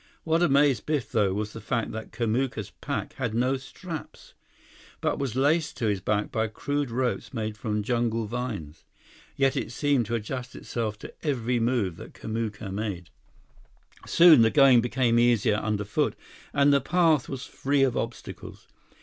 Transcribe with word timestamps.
What 0.23 0.41
amazed 0.41 0.87
Biff, 0.87 1.11
though, 1.11 1.31
was 1.35 1.53
the 1.53 1.61
fact 1.61 1.91
that 1.91 2.11
Kamuka's 2.11 2.71
pack 2.81 3.13
had 3.17 3.35
no 3.35 3.55
straps, 3.55 4.33
but 4.99 5.19
was 5.19 5.35
laced 5.35 5.77
to 5.77 5.85
his 5.85 6.01
back 6.01 6.31
by 6.31 6.47
crude 6.47 6.89
ropes 6.89 7.35
made 7.35 7.55
from 7.55 7.83
jungle 7.83 8.25
vines. 8.25 8.83
Yet 9.37 9.55
it 9.55 9.71
seemed 9.71 10.07
to 10.07 10.15
adjust 10.15 10.55
itself 10.55 10.97
to 10.97 11.13
every 11.23 11.59
move 11.59 11.97
that 11.97 12.15
Kamuka 12.15 12.73
made. 12.73 13.11
Soon, 14.07 14.41
the 14.41 14.49
going 14.49 14.81
became 14.81 15.19
easier 15.19 15.57
underfoot, 15.57 16.15
and 16.51 16.73
the 16.73 16.81
path 16.81 17.29
was 17.29 17.45
free 17.45 17.83
of 17.83 17.95
obstacles. 17.95 18.65